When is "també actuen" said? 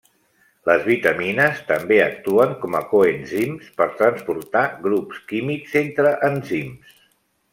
1.67-2.55